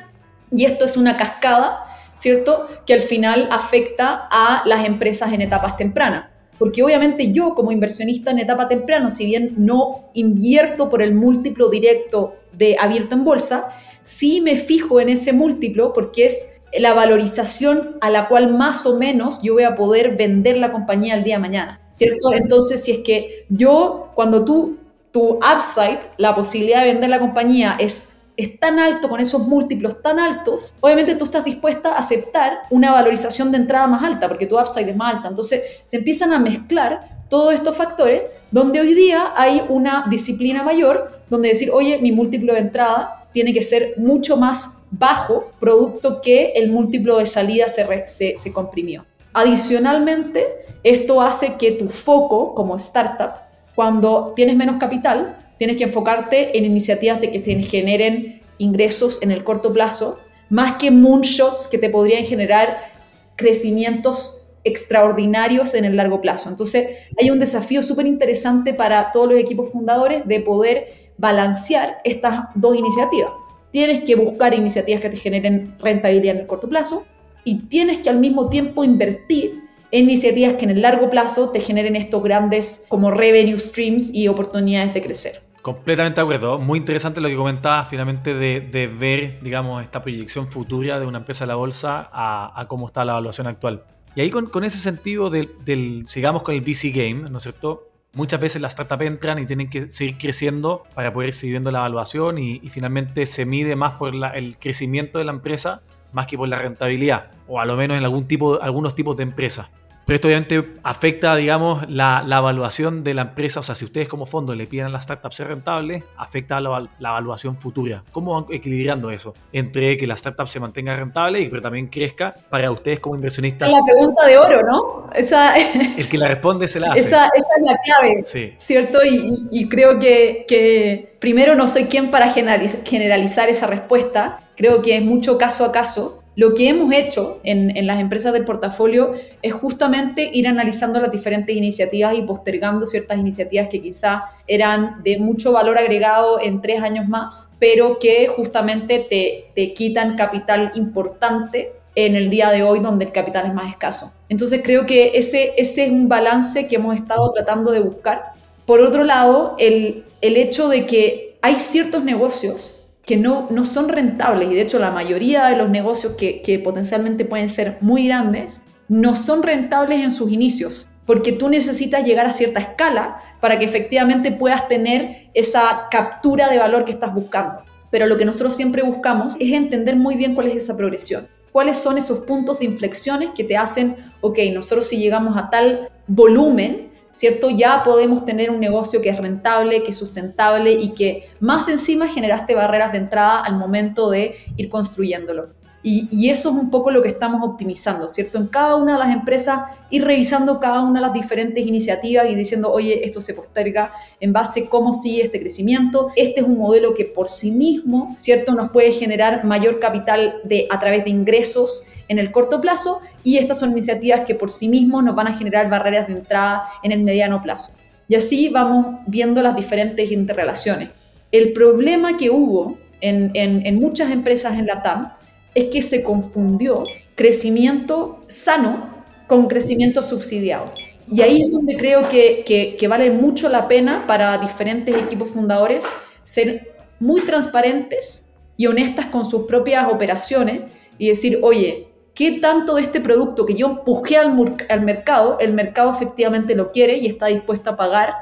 [0.50, 1.82] y esto es una cascada,
[2.14, 2.68] ¿cierto?
[2.86, 6.26] Que al final afecta a las empresas en etapas tempranas.
[6.58, 11.68] Porque obviamente yo como inversionista en etapa temprana, si bien no invierto por el múltiplo
[11.68, 13.70] directo de abierto en bolsa,
[14.02, 18.98] sí me fijo en ese múltiplo porque es la valorización a la cual más o
[18.98, 22.32] menos yo voy a poder vender la compañía el día de mañana, ¿cierto?
[22.32, 24.78] Entonces, si es que yo, cuando tú,
[25.10, 30.02] tu upside, la posibilidad de vender la compañía es es tan alto, con esos múltiplos
[30.02, 34.46] tan altos, obviamente tú estás dispuesta a aceptar una valorización de entrada más alta, porque
[34.46, 35.28] tu upside es más alta.
[35.28, 41.22] Entonces se empiezan a mezclar todos estos factores, donde hoy día hay una disciplina mayor,
[41.30, 46.52] donde decir, oye, mi múltiplo de entrada tiene que ser mucho más bajo, producto que
[46.54, 49.04] el múltiplo de salida se, se, se comprimió.
[49.32, 50.46] Adicionalmente,
[50.84, 53.32] esto hace que tu foco como startup,
[53.74, 59.32] cuando tienes menos capital, tienes que enfocarte en iniciativas de que te generen ingresos en
[59.32, 62.92] el corto plazo, más que moonshots que te podrían generar
[63.34, 66.48] crecimientos extraordinarios en el largo plazo.
[66.48, 66.88] Entonces,
[67.20, 72.76] hay un desafío súper interesante para todos los equipos fundadores de poder balancear estas dos
[72.76, 73.32] iniciativas.
[73.70, 77.06] Tienes que buscar iniciativas que te generen rentabilidad en el corto plazo
[77.44, 81.60] y tienes que al mismo tiempo invertir en iniciativas que en el largo plazo te
[81.60, 85.32] generen estos grandes como revenue streams y oportunidades de crecer.
[85.62, 86.58] Completamente de acuerdo.
[86.58, 91.44] Muy interesante lo que comentabas finalmente de, ver, digamos, esta proyección futura de una empresa
[91.44, 93.84] de la bolsa a, cómo está la evaluación actual.
[94.14, 97.93] Y ahí con, ese sentido del, sigamos con el VC Game, ¿no es cierto?
[98.14, 101.80] Muchas veces las startups entran y tienen que seguir creciendo para poder seguir viendo la
[101.80, 106.48] evaluación y, finalmente se mide más por el crecimiento de la empresa más que por
[106.48, 109.68] la rentabilidad, o a lo menos en algún tipo, algunos tipos de empresas.
[110.06, 113.60] Pero esto obviamente afecta, digamos, la, la, evaluación de la empresa.
[113.60, 116.88] O sea, si ustedes como fondo le piden a las startups ser rentables, afecta la,
[116.98, 118.04] la, evaluación futura.
[118.12, 119.34] ¿Cómo van equilibrando eso?
[119.52, 123.68] Entre que la startup se mantenga rentable y pero también crezca para ustedes como inversionistas.
[123.68, 125.10] Es la pregunta de oro, ¿no?
[125.14, 125.56] Esa,
[125.96, 127.00] El que la responde se la hace.
[127.00, 128.52] Esa, esa es la clave, sí.
[128.58, 128.98] ¿cierto?
[129.04, 134.38] Y, y, creo que, que primero no soy quien para generalizar esa respuesta.
[134.56, 138.44] Creo que es mucho caso a caso lo que hemos hecho en, las empresas del
[138.44, 145.02] portafolio es justamente ir analizando las diferentes iniciativas y postergando ciertas iniciativas que quizá eran
[145.04, 150.72] de mucho valor agregado en tres años más, pero que justamente te, te quitan capital
[150.74, 154.12] importante en el día de hoy donde el capital es más escaso.
[154.28, 158.32] Entonces creo que ese, ese es un balance que hemos estado tratando de buscar.
[158.66, 163.88] Por otro lado, el, el hecho de que hay ciertos negocios que no, no son
[163.88, 168.06] rentables y de hecho la mayoría de los negocios que, que potencialmente pueden ser muy
[168.06, 173.58] grandes no son rentables en sus inicios porque tú necesitas llegar a cierta escala para
[173.58, 177.62] que efectivamente puedas tener esa captura de valor que estás buscando.
[177.90, 181.78] Pero lo que nosotros siempre buscamos es entender muy bien cuál es esa progresión, cuáles
[181.78, 186.90] son esos puntos de inflexiones que te hacen, ok, nosotros si llegamos a tal volumen,
[187.14, 187.48] ¿cierto?
[187.48, 192.08] Ya podemos tener un negocio que es rentable, que es sustentable y que más encima
[192.08, 195.50] generaste barreras de entrada al momento de ir construyéndolo.
[195.86, 198.38] Y, eso es un poco lo que estamos optimizando, ¿cierto?
[198.38, 202.34] En cada una de las empresas, ir revisando cada una de las diferentes iniciativas y
[202.34, 206.08] diciendo, oye, esto se posterga en base a cómo sigue este crecimiento.
[206.16, 208.54] Este es un modelo que por sí mismo, ¿cierto?
[208.54, 213.38] Nos puede generar mayor capital de, a través de ingresos en el corto plazo y
[213.38, 216.92] estas son iniciativas que por sí mismos nos van a generar barreras de entrada en
[216.92, 217.72] el mediano plazo.
[218.08, 220.90] Y así vamos viendo las diferentes interrelaciones.
[221.32, 225.12] El problema que hubo en, en, muchas empresas en la TAM
[225.54, 226.74] es que se confundió
[227.16, 228.94] crecimiento sano
[229.26, 230.64] con crecimiento subsidiado.
[231.10, 235.30] Y ahí es donde creo que, que, que, vale mucho la pena para diferentes equipos
[235.30, 235.86] fundadores
[236.22, 240.62] ser muy transparentes y honestas con sus propias operaciones
[240.96, 244.34] y decir, oye, qué tanto de este producto que yo empujé al,
[244.82, 248.14] mercado, el mercado efectivamente lo quiere y está dispuesto a pagar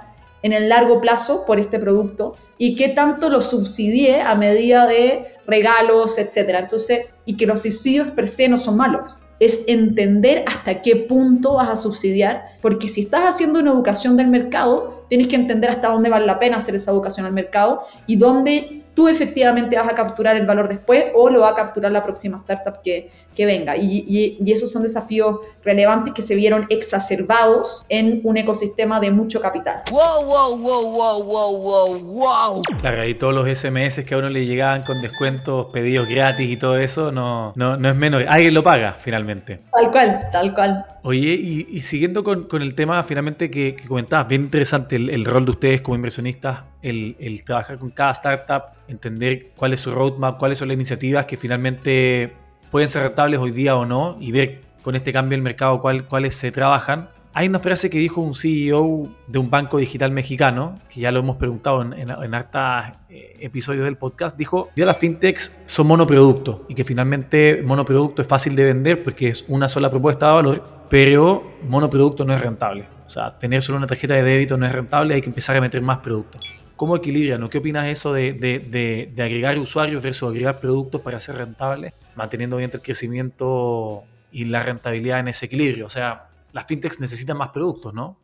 [0.42, 5.36] en el largo plazo por este producto y qué tanto lo subsidié a medida de
[5.46, 6.60] regalos, etcétera.
[6.60, 9.20] Entonces, y que los subsidios per se no son malos.
[9.38, 14.28] Es entender hasta qué punto vas a subsidiar, porque si estás haciendo una educación del
[14.28, 18.16] mercado, tienes que entender hasta dónde vale la pena hacer esa educación al mercado y
[18.16, 22.02] dónde tú efectivamente vas a capturar el valor después o lo va a capturar la
[22.04, 23.76] próxima startup que, que venga.
[23.76, 24.04] Y,
[24.38, 29.82] y, esos son desafíos relevantes que se vieron exacerbados en un ecosistema de mucho capital.
[29.90, 32.62] ¡Wow, wow, wow, wow, wow, wow, wow!
[32.80, 36.56] Claro, y todos los SMS que a uno le llegaban con descuentos, pedidos gratis y
[36.56, 38.22] todo eso, no, no, no es menos.
[38.28, 39.60] Alguien lo paga finalmente.
[39.72, 40.84] Tal cual, tal cual.
[41.04, 45.24] Oye, y, siguiendo con, con, el tema finalmente que, que comentabas, bien interesante el, el,
[45.24, 50.38] rol de ustedes como inversionistas, el, trabajar con cada startup, entender cuál es su roadmap,
[50.38, 52.32] cuáles son las iniciativas que finalmente
[52.70, 56.06] pueden ser rentables hoy día o no y ver con este cambio del mercado cuál,
[56.06, 57.08] cuáles se trabajan.
[57.34, 61.20] Hay una frase que dijo un CEO de un banco digital mexicano, que ya lo
[61.20, 65.86] hemos preguntado en, en, en hartos eh, episodios del podcast, dijo, ya las fintechs son
[65.86, 70.32] monoproducto y que finalmente monoproducto es fácil de vender porque es una sola propuesta de
[70.32, 72.86] valor, pero monoproducto no es rentable.
[73.12, 75.60] O sea, tener solo una tarjeta de débito no es rentable, hay que empezar a
[75.60, 76.72] meter más productos.
[76.76, 77.46] ¿Cómo equilibran?
[77.50, 82.56] ¿Qué opinas eso de, de, de, agregar usuarios versus agregar productos para ser rentable, manteniendo
[82.56, 85.84] bien el crecimiento y la rentabilidad en ese equilibrio?
[85.84, 88.16] O sea, las fintechs necesitan más productos, ¿no?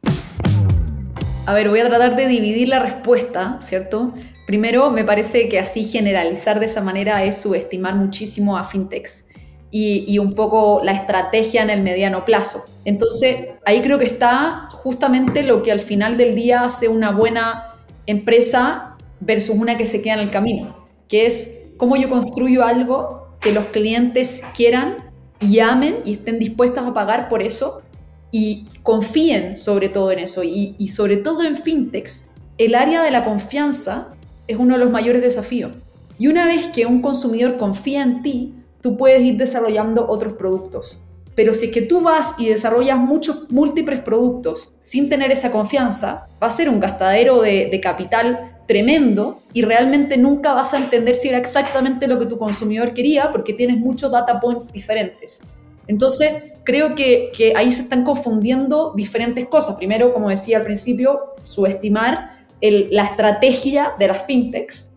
[1.44, 4.14] A ver, voy a tratar de dividir la respuesta, ¿cierto?
[4.46, 9.27] Primero, me parece que así generalizar de esa manera es subestimar muchísimo a fintechs
[9.70, 12.70] y, y, un poco la estrategia en el mediano plazo.
[12.88, 17.74] Entonces, ahí creo que está justamente lo que al final del día hace una buena
[18.07, 20.74] empresa versus una que se queda en el camino,
[21.07, 26.87] que es cómo yo construyo algo que los clientes quieran y amen y estén dispuestos
[26.87, 27.83] a pagar por eso
[28.31, 30.42] y confíen sobre todo en eso.
[30.42, 34.14] Y, y sobre todo en fintechs, el área de la confianza
[34.46, 35.72] es uno de los mayores desafíos.
[36.18, 41.03] Y una vez que un consumidor confía en ti, tú puedes ir desarrollando otros productos.
[41.38, 46.27] Pero si es que tú vas y desarrollas muchos múltiples productos sin tener esa confianza,
[46.42, 51.29] va a ser un gastadero de, capital tremendo y realmente nunca vas a entender si
[51.29, 55.40] era exactamente lo que tu consumidor quería porque tienes muchos data points diferentes.
[55.87, 59.77] Entonces, creo que, ahí se están confundiendo diferentes cosas.
[59.77, 64.90] Primero, como decía al principio, subestimar el, la estrategia de las fintechs.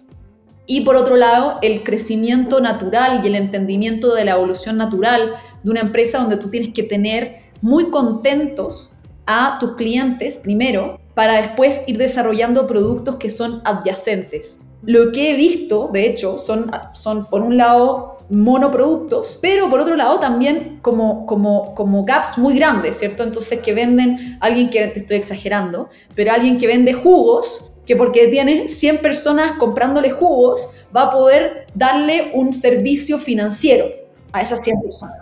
[0.66, 5.72] Y por otro lado, el crecimiento natural y el entendimiento de la evolución natural de
[5.72, 11.84] una empresa donde tú tienes que tener muy contentos a tus clientes primero para después
[11.88, 14.60] ir desarrollando productos que son adyacentes.
[14.84, 19.96] Lo que he visto, de hecho, son, son por un lado monoproductos, pero por otro
[19.96, 23.24] lado también como, como, como gaps muy grandes, ¿cierto?
[23.24, 28.28] Entonces que venden, alguien que, te estoy exagerando, pero alguien que vende jugos, que porque
[28.28, 33.86] tiene 100 personas comprándole jugos, va a poder darle un servicio financiero
[34.32, 35.21] a esas 100 personas.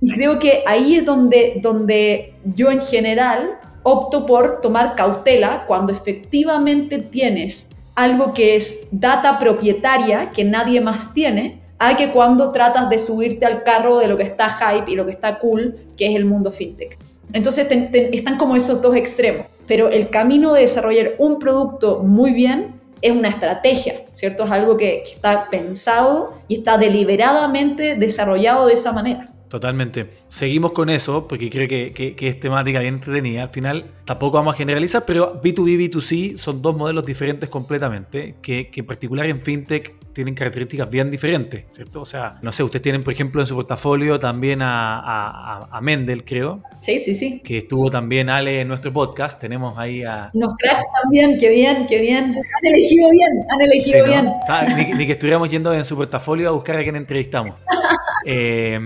[0.00, 5.92] Y creo que ahí es donde, donde yo en general opto por tomar cautela cuando
[5.92, 12.88] efectivamente tienes algo que es data propietaria que nadie más tiene, a que cuando tratas
[12.88, 16.06] de subirte al carro de lo que está hype y lo que está cool, que
[16.06, 16.98] es el mundo fintech.
[17.32, 22.80] Entonces están como esos dos extremos, pero el camino de desarrollar un producto muy bien
[23.02, 24.44] es una estrategia, ¿cierto?
[24.44, 29.28] Es algo que está pensado y está deliberadamente desarrollado de esa manera.
[29.48, 30.10] Totalmente.
[30.28, 33.42] Seguimos con eso porque creo que, que, es temática bien entretenida.
[33.42, 38.70] Al final tampoco vamos a generalizar, pero B2B, B2C son dos modelos diferentes completamente, que,
[38.70, 42.00] que en particular en FinTech tienen características bien diferentes, ¿cierto?
[42.00, 45.80] O sea, no sé, ustedes tienen, por ejemplo, en su portafolio también a, a, a
[45.82, 46.62] Mendel, creo.
[46.80, 47.40] Sí, sí, sí.
[47.44, 49.38] Que estuvo también Ale en nuestro podcast.
[49.38, 50.30] Tenemos ahí a...
[50.32, 52.34] Unos cracks también, qué bien, qué bien.
[52.34, 54.26] Han elegido bien, han elegido bien.
[54.48, 57.52] Ah, ni, que estuviéramos yendo en su portafolio a buscar a quién entrevistamos.
[58.28, 58.80] Eh,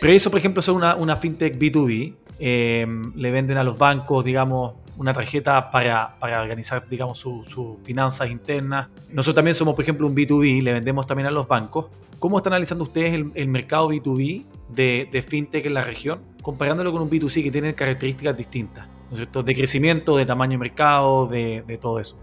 [0.00, 2.14] pero eso, por ejemplo, son una, fintech B2B.
[2.38, 8.30] Eh, le venden a los bancos, digamos, una tarjeta para, para organizar, digamos, sus finanzas
[8.30, 8.88] internas.
[9.10, 11.88] Nosotros también somos, por ejemplo, un B2B, le vendemos también a los bancos.
[12.18, 17.02] ¿Cómo están analizando ustedes el, mercado B2B de, de, fintech en la región, comparándolo con
[17.02, 19.42] un B2C que tiene características distintas, ¿no es cierto?
[19.42, 22.18] De crecimiento, de tamaño de mercado, de todo eso.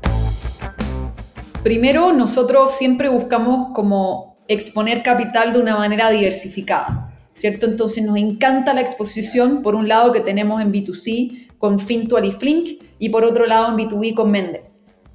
[1.62, 7.10] Primero, nosotros siempre buscamos como exponer capital de una manera diversificada.
[7.34, 7.66] ¿Cierto?
[7.66, 12.32] Entonces nos encanta la exposición, por un lado que tenemos en B2C, con Fintual y
[12.32, 14.62] Flink y por otro lado en B2B con Mendel.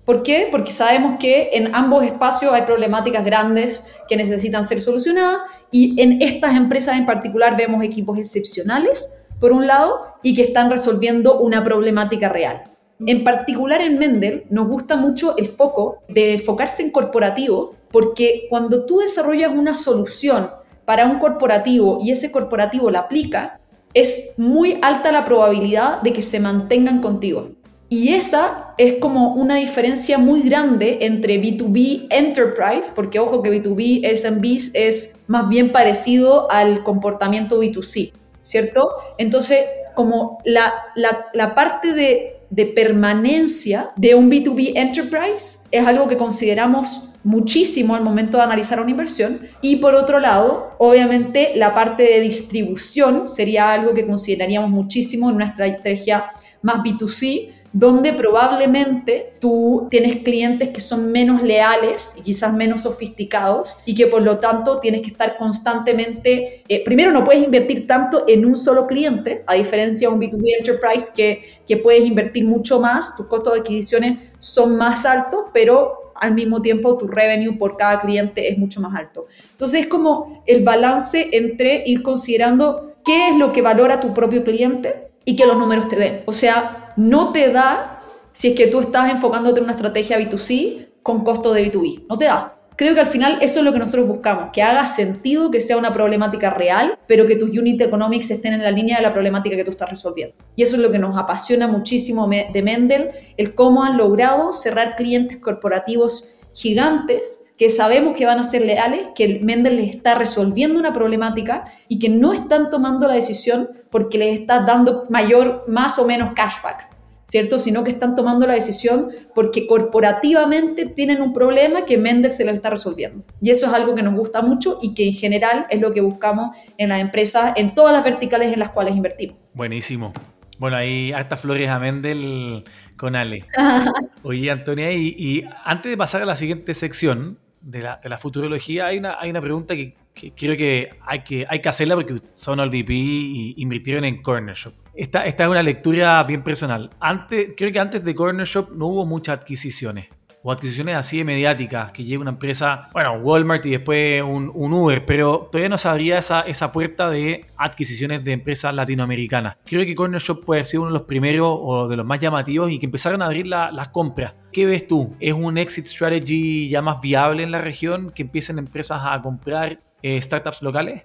[0.09, 0.49] ¿Por qué?
[0.51, 6.23] Porque sabemos que en ambos espacios hay problemáticas grandes que necesitan ser solucionadas y en
[6.23, 11.63] estas empresas en particular vemos equipos excepcionales, por un lado, y que están resolviendo una
[11.63, 12.65] problemática real.
[13.07, 18.87] En particular en Mendel nos gusta mucho el foco de enfocarse en corporativo, porque cuando
[18.87, 20.51] tú desarrollas una solución
[20.85, 23.61] para un corporativo y ese corporativo la aplica,
[23.95, 27.51] es muy alta la probabilidad de que se mantengan contigo.
[27.91, 34.05] Y esa es como una diferencia muy grande entre B2B Enterprise, porque ojo que B2B
[34.15, 38.91] SMBs es más bien parecido al comportamiento B2C, ¿cierto?
[39.17, 39.61] Entonces,
[39.95, 47.08] como la, la, parte de, de permanencia de un B2B Enterprise es algo que consideramos
[47.25, 49.41] muchísimo al momento de analizar una inversión.
[49.61, 55.37] Y por otro lado, obviamente la parte de distribución sería algo que consideraríamos muchísimo en
[55.37, 56.27] una estrategia
[56.63, 63.79] más B2C, donde probablemente tú tienes clientes que son menos leales y quizás menos sofisticados
[63.85, 68.25] y que por lo tanto tienes que estar constantemente, eh, primero no puedes invertir tanto
[68.27, 72.81] en un solo cliente, a diferencia de un B2B Enterprise que, que puedes invertir mucho
[72.81, 77.77] más, tus costos de adquisiciones son más altos, pero al mismo tiempo tu revenue por
[77.77, 79.27] cada cliente es mucho más alto.
[79.51, 84.45] Entonces es como el balance entre ir considerando qué es lo que valora tu propio
[84.45, 86.23] cliente y que los números te den.
[86.27, 88.03] O sea, no te da
[88.33, 92.07] si es que tú estás enfocándote en una estrategia B2C con costo de B2B.
[92.09, 92.58] No te da.
[92.79, 95.77] Creo que al final eso es lo que nosotros buscamos, que haga sentido, que sea
[95.77, 99.57] una problemática real, pero que tus unit economics estén en la línea de la problemática
[99.57, 100.37] que tú estás resolviendo.
[100.55, 104.95] Y eso es lo que nos apasiona muchísimo de Mendel, el cómo han logrado cerrar
[104.95, 110.79] clientes corporativos gigantes que sabemos que van a ser leales, que Mendel les está resolviendo
[110.79, 115.99] una problemática y que no están tomando la decisión porque les está dando mayor, más
[115.99, 116.98] o menos cashback.
[117.29, 117.59] ¿Cierto?
[117.59, 122.51] Sino que están tomando la decisión porque corporativamente tienen un problema que Mendel se lo
[122.51, 123.23] está resolviendo.
[123.41, 126.01] Y eso es algo que nos gusta mucho y que en general es lo que
[126.01, 129.37] buscamos en las empresas, en todas las verticales en las cuales invertimos.
[129.53, 130.13] Buenísimo.
[130.59, 132.65] Bueno, ahí hasta flores a Mendel
[132.97, 133.45] con Ale.
[134.23, 138.87] Oye, Antonia, y, antes de pasar a la siguiente sección de la, de la futurología,
[138.87, 139.95] hay una, hay una pregunta que,
[140.35, 144.55] creo que hay, que hay que hacerla porque son al VP y invirtieron en Corner
[144.55, 144.73] Shop.
[144.99, 146.91] Esta, es una lectura bien personal.
[146.99, 150.09] Antes, creo que antes de Corner Shop no hubo muchas adquisiciones
[150.43, 155.07] o adquisiciones así de mediáticas, que llegue una empresa, bueno, Walmart y después un, Uber,
[155.07, 159.57] pero todavía no se abría esa, esa puerta de adquisiciones de empresas latinoamericanas.
[159.65, 162.73] Creo que Corner Shop puede ser uno de los primeros o de los más llamativos
[162.73, 164.35] y que empezaron a abrir las compras.
[164.53, 165.15] ¿Qué ves tú?
[165.21, 169.81] ¿Es un exit strategy ya más viable en la región que empiecen empresas a comprar
[170.03, 171.05] eh, startups locales?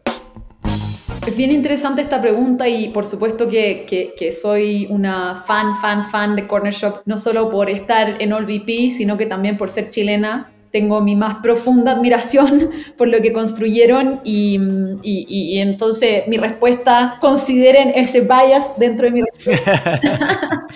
[1.26, 3.86] Es bien interesante esta pregunta y por supuesto que,
[4.18, 8.92] que, soy una fan, fan, fan de Corner Shop, no solo por estar en VP,
[8.92, 10.52] sino que también por ser chilena.
[10.70, 14.60] Tengo mi más profunda admiración por lo que construyeron y,
[15.02, 20.02] y, y entonces mi respuesta, consideren ese bias dentro de mi respuesta.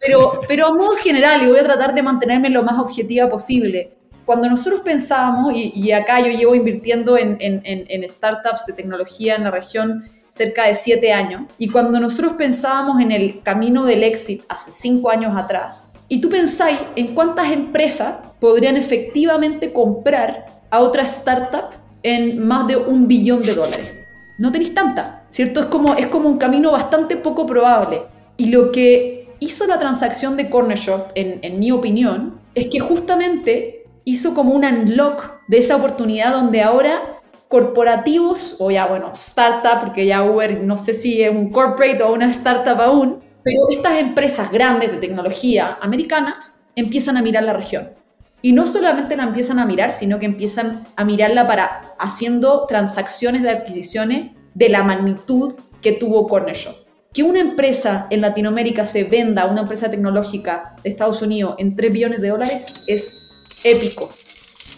[0.00, 3.96] pero, pero a modo general, y voy a tratar de mantenerme lo más objetiva posible,
[4.26, 10.02] cuando nosotros pensábamos, y, acá yo llevo invirtiendo en, startups de tecnología en la región
[10.28, 15.10] cerca de siete años, y cuando nosotros pensábamos en el camino del éxito hace cinco
[15.10, 21.70] años atrás, y tú pensáis en cuántas empresas podrían efectivamente comprar a otra startup
[22.02, 23.92] en más de un billón de dólares.
[24.38, 25.60] No tenéis tanta, ¿cierto?
[25.60, 28.02] Es como, es como un camino bastante poco probable.
[28.36, 32.80] Y lo que hizo la transacción de Corner Shop, en, en mi opinión, es que
[32.80, 33.75] justamente
[34.06, 40.06] hizo como un unlock de esa oportunidad donde ahora corporativos, o ya bueno, startup, porque
[40.06, 44.50] ya Uber no sé si es un corporate o una startup aún, pero estas empresas
[44.50, 47.90] grandes de tecnología americanas empiezan a mirar la región.
[48.42, 53.42] Y no solamente la empiezan a mirar, sino que empiezan a mirarla para haciendo transacciones
[53.42, 56.76] de adquisiciones de la magnitud que tuvo Corner Shop.
[57.12, 61.74] Que una empresa en Latinoamérica se venda a una empresa tecnológica de Estados Unidos en
[61.74, 63.25] 3 billones de dólares es
[63.64, 64.10] épico.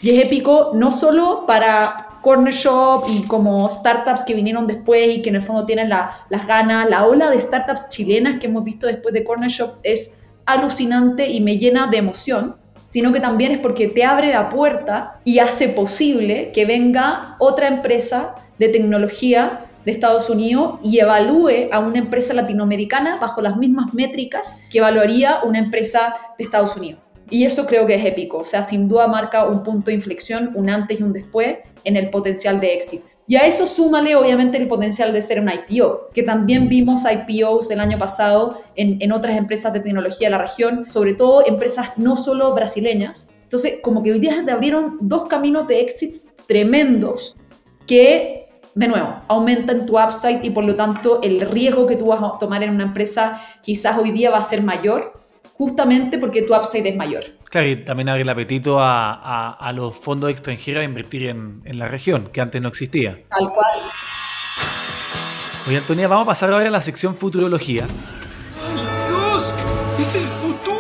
[0.03, 5.23] Y es épico no solo para Corner Shop y como startups que vinieron después y
[5.23, 8.87] que en el fondo tienen las ganas, la ola de startups chilenas que hemos visto
[8.87, 13.59] después de Corner Shop es alucinante y me llena de emoción, sino que también es
[13.59, 19.93] porque te abre la puerta y hace posible que venga otra empresa de tecnología de
[19.93, 25.59] Estados Unidos y evalúe a una empresa latinoamericana bajo las mismas métricas que evaluaría una
[25.59, 27.08] empresa de Estados Unidos.
[27.31, 30.53] Y eso creo que es épico, o sea, sin duda marca un punto de inflexión,
[30.55, 33.21] un antes y un después en el potencial de exits.
[33.27, 37.71] Y a eso súmale obviamente el potencial de ser un IPO, que también vimos IPOs
[37.71, 41.97] el año pasado en, en otras empresas de tecnología de la región, sobre todo empresas
[41.97, 43.29] no solo brasileñas.
[43.43, 47.37] Entonces, como que hoy día te abrieron dos caminos de exits tremendos
[47.87, 52.23] que, de nuevo, aumentan tu upside y por lo tanto el riesgo que tú vas
[52.23, 55.19] a tomar en una empresa quizás hoy día va a ser mayor
[55.59, 57.25] justamente porque tu upside es mayor.
[57.51, 62.31] Claro, y también abre el apetito a, los fondos extranjeros a invertir en, la región,
[62.33, 63.25] que antes no existía.
[63.29, 63.79] Tal cual.
[65.67, 67.87] Oye, Antonia, vamos a pasar ahora a la sección Futurología.
[69.09, 69.55] ¡Dios!
[69.99, 70.79] ¡Es el futuro!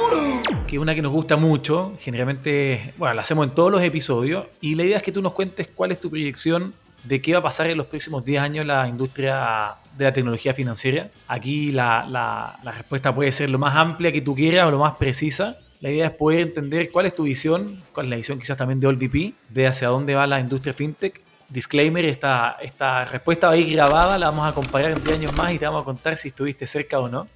[0.66, 1.94] que es una que nos gusta mucho.
[1.98, 4.46] Generalmente, bueno, la hacemos en todos los episodios.
[4.60, 7.38] Y la idea es que tú nos cuentes cuál es tu proyección de qué va
[7.38, 11.08] a pasar en los próximos 10 años la industria de la tecnología financiera.
[11.26, 14.78] Aquí la, la- la respuesta puede ser lo más amplia que tú quieras o lo
[14.78, 15.58] más precisa.
[15.80, 18.80] La idea es poder entender cuál es tu visión, cuál es la visión quizás también
[18.80, 21.20] de OLVP, de hacia dónde va la industria fintech.
[21.48, 25.36] Disclaimer, esta, esta respuesta va a ir grabada, la vamos a comparar en 10 años
[25.36, 27.26] más y te vamos a contar si estuviste cerca o no.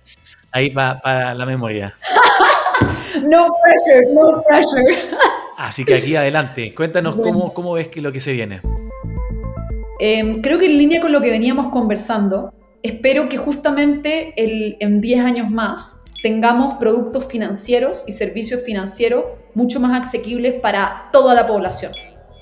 [0.51, 1.95] Ahí va para la memoria.
[3.23, 5.11] No pressure, no pressure.
[5.59, 7.33] Así que aquí adelante, cuéntanos Bueno.
[7.33, 8.61] cómo, cómo ves que lo que se viene.
[10.05, 15.01] Eh, creo que en línea con lo que veníamos conversando, espero que justamente el- en
[15.01, 19.23] 10 años más tengamos productos financieros y servicios financieros
[19.55, 21.93] mucho más asequibles para toda la población.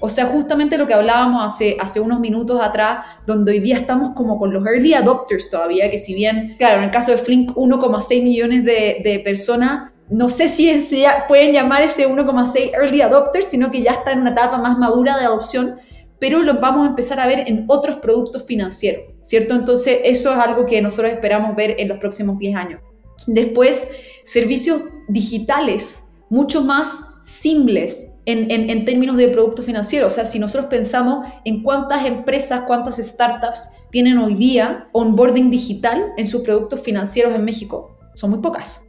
[0.00, 4.12] O sea, justamente lo que hablábamos hace, hace unos minutos atrás, donde hoy día estamos
[4.14, 7.52] como con los early adopters todavía, que si bien, claro, en el caso de Flink,
[7.58, 13.44] 1,6 millones de, de personas, no sé si ya- pueden llamar ese 1,6 early adopters,
[13.50, 15.76] sino que ya está en una etapa más madura de adopción,
[16.20, 19.54] pero los vamos a empezar a ver en otros productos financieros, ¿cierto?
[19.54, 22.80] Entonces, eso es algo que nosotros esperamos ver en los próximos 10 años.
[23.26, 23.88] Después,
[24.24, 30.12] servicios digitales mucho más simples en, en- en términos de productos financieros.
[30.12, 36.12] O sea, si nosotros pensamos en cuántas empresas, cuántas startups tienen hoy día onboarding digital
[36.16, 38.82] en sus productos financieros en México, son muy pocas.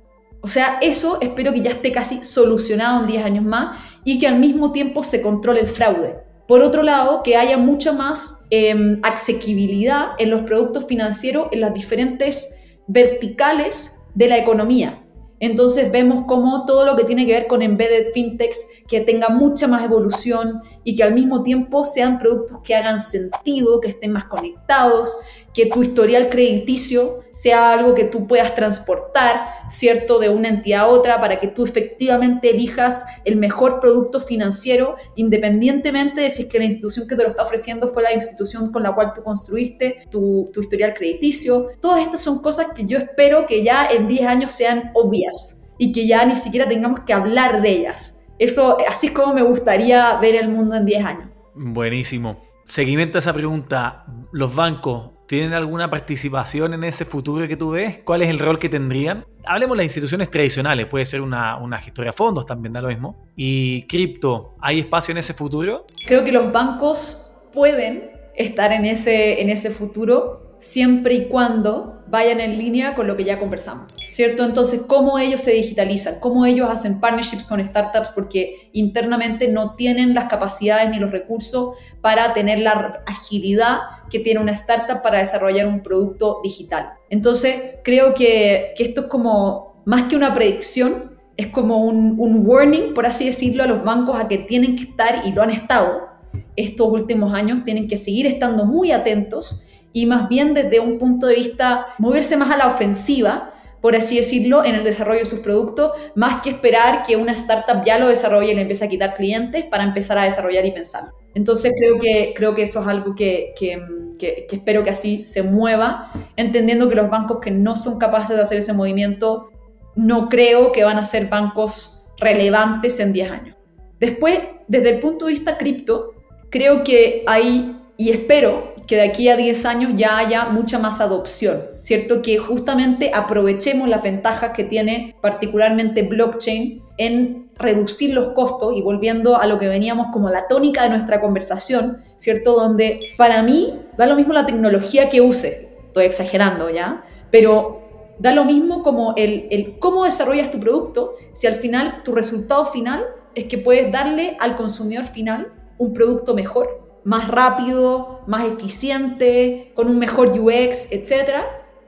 [0.43, 4.27] O sea, eso espero que ya esté casi solucionado en 10 años más y que
[4.27, 6.17] al mismo tiempo se controle el fraude.
[6.47, 11.73] Por otro lado, que haya mucha más eh, asequibilidad en los productos financieros en las
[11.73, 12.55] diferentes
[12.87, 15.01] verticales de la economía.
[15.41, 19.67] Entonces vemos cómo todo lo que tiene que ver con embedded fintechs, que tenga mucha
[19.67, 24.25] más evolución y que al mismo tiempo sean productos que hagan sentido, que estén más
[24.25, 25.17] conectados,
[25.53, 30.87] que tu historial crediticio sea algo que tú puedas transportar, ¿cierto?, de una entidad a
[30.87, 36.59] otra para que tú efectivamente elijas el mejor producto financiero, independientemente de si es que
[36.59, 40.07] la institución que te lo está ofreciendo fue la institución con la cual tú construiste
[40.09, 41.67] tu, tu historial crediticio.
[41.79, 45.91] Todas estas son cosas que yo espero que ya en 10 años sean obvias y
[45.91, 48.19] que ya ni siquiera tengamos que hablar de ellas.
[48.37, 51.23] Eso, así es como me gustaría ver el mundo en 10 años.
[51.55, 52.41] Buenísimo.
[52.65, 58.01] Seguimiento a esa pregunta, ¿los bancos tienen alguna participación en ese futuro que tú ves?
[58.03, 59.25] ¿Cuál es el rol que tendrían?
[59.45, 63.29] Hablemos de las instituciones tradicionales, puede ser una, una de fondos también, da lo mismo.
[63.37, 65.85] ¿Y cripto, hay espacio en ese futuro?
[66.05, 72.41] Creo que los bancos pueden estar en ese, en ese futuro siempre y cuando vayan
[72.41, 74.43] en línea con lo que ya conversamos, ¿cierto?
[74.43, 76.19] Entonces, ¿cómo ellos se digitalizan?
[76.19, 78.09] ¿Cómo ellos hacen partnerships con startups?
[78.09, 84.41] Porque internamente no tienen las capacidades ni los recursos para tener la agilidad que tiene
[84.41, 86.89] una startup para desarrollar un producto digital.
[87.09, 92.45] Entonces, creo que, que esto es como, más que una predicción, es como un, un
[92.45, 95.49] warning, por así decirlo, a los bancos a que tienen que estar, y lo han
[95.49, 96.09] estado
[96.57, 101.27] estos últimos años, tienen que seguir estando muy atentos y más bien desde un punto
[101.27, 103.49] de vista moverse más a la ofensiva,
[103.81, 107.83] por así decirlo, en el desarrollo de sus productos, más que esperar que una startup
[107.83, 111.03] ya lo desarrolle y le empiece a quitar clientes para empezar a desarrollar y pensar.
[111.33, 113.81] Entonces creo que, creo que eso es algo que, que,
[114.19, 118.41] que, espero que así se mueva, entendiendo que los bancos que no son capaces de
[118.43, 119.49] hacer ese movimiento,
[119.95, 123.55] no creo que van a ser bancos relevantes en 10 años.
[123.99, 126.13] Después, desde el punto de vista cripto,
[126.49, 131.01] creo que hay, y espero que de aquí a 10 años ya haya mucha más
[131.01, 132.21] adopción, ¿cierto?
[132.21, 139.37] Que justamente aprovechemos las ventajas que tiene particularmente blockchain en reducir los costos y volviendo
[139.37, 142.53] a lo que veníamos como la tónica de nuestra conversación, ¿cierto?
[142.53, 147.81] Donde para mí da lo mismo la tecnología que uses, estoy exagerando ya, pero
[148.19, 153.05] da lo mismo como el, cómo desarrollas tu producto si al final tu resultado final
[153.35, 159.89] es que puedes darle al consumidor final un producto mejor, más rápido, más eficiente, con
[159.89, 161.45] un mejor UX, etcétera,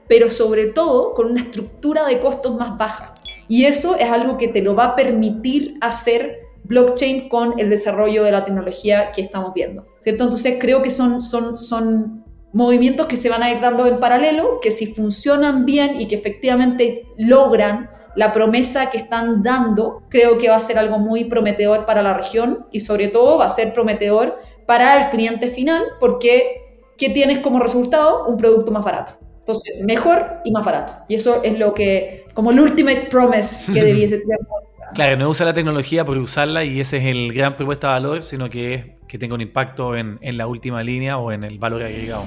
[0.08, 3.14] pero sobre todo con una estructura de costos más baja.
[3.48, 8.24] Y eso es algo que te lo va a permitir hacer blockchain con el desarrollo
[8.24, 10.24] de la tecnología que estamos viendo, ¿cierto?
[10.24, 14.60] Entonces creo que son, son, son movimientos que se van a ir dando en paralelo,
[14.60, 20.48] que si funcionan bien y que efectivamente logran la promesa que están dando, creo que
[20.48, 23.72] va a ser algo muy prometedor para la región y sobre todo va a ser
[23.72, 26.64] prometedor para el cliente final porque
[26.96, 28.26] ¿qué tienes como resultado?
[28.26, 29.12] Un producto más barato.
[29.38, 30.94] Entonces, mejor y más barato.
[31.08, 34.38] Y eso es lo que, como el ultimate promise que debiese ser.
[34.94, 38.22] Claro, no usa la tecnología por usarla y ese es el gran propuesta de valor,
[38.22, 41.58] sino que es que tenga un impacto en, en la última línea o en el
[41.58, 42.24] valor agregado.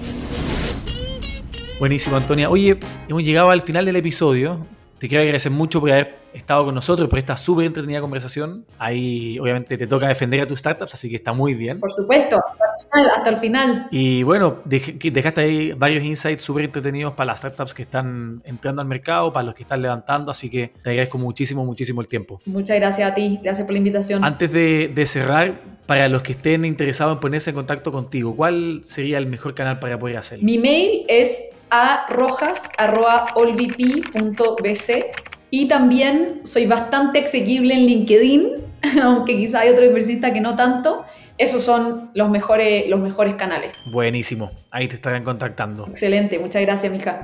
[1.79, 2.49] Buenísimo, Antonia.
[2.49, 2.77] Oye,
[3.07, 4.65] hemos llegado al final del episodio.
[5.00, 8.66] Te quiero agradecer mucho por haber estado con nosotros, por esta súper entretenida conversación.
[8.80, 11.80] Ahí obviamente te toca defender a tus startups, así que está muy bien.
[11.80, 13.12] Por supuesto, hasta el final.
[13.18, 13.88] Hasta el final.
[13.91, 18.82] Y bueno, dej- dejaste ahí varios insights súper entretenidos para las startups que están entrando
[18.82, 22.41] al mercado, para los que están levantando, así que te agradezco muchísimo, muchísimo el tiempo.
[22.45, 23.39] Muchas gracias a ti.
[23.43, 24.24] Gracias por la invitación.
[24.24, 28.81] Antes de, de cerrar, para los que estén interesados en ponerse en contacto contigo, ¿cuál
[28.83, 30.45] sería el mejor canal para poder hacerlo?
[30.45, 35.05] Mi mail es a rojas.olvp.bc
[35.49, 38.51] y también soy bastante exequible en LinkedIn,
[39.01, 41.05] aunque quizá hay otro inversista que no tanto.
[41.38, 43.71] Esos son los mejores, los mejores canales.
[43.93, 45.85] Buenísimo, ahí te estarán contactando.
[45.88, 47.21] Excelente, muchas gracias, mija.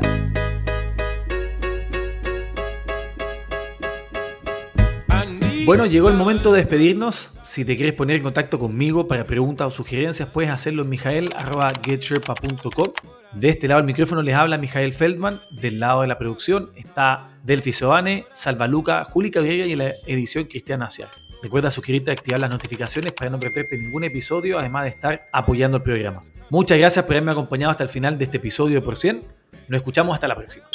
[5.65, 7.35] Bueno, llegó el momento de despedirnos.
[7.41, 12.87] Si te quieres poner en contacto conmigo para preguntas o sugerencias, puedes hacerlo en mijael.getsherpa.com.
[13.31, 15.33] De este lado del micrófono les habla Mijael Feldman.
[15.61, 20.43] Del lado de la producción está Delphi Sobane, Salva Luca, Juli Cabrera y la edición
[20.45, 21.07] Cristian Asia.
[21.41, 25.77] Recuerda suscribirte y activar las notificaciones para no perderte ningún episodio, además de estar apoyando
[25.77, 26.25] el programa.
[26.49, 29.23] Muchas gracias por haberme acompañado hasta el final de este episodio de Por 100.
[29.69, 30.65] Nos escuchamos hasta la próxima.